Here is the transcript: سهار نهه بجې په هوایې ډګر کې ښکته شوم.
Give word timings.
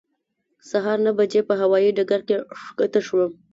سهار 0.69 0.97
نهه 1.05 1.13
بجې 1.19 1.41
په 1.47 1.53
هوایې 1.61 1.95
ډګر 1.97 2.21
کې 2.27 2.37
ښکته 2.61 2.99
شوم. 3.07 3.31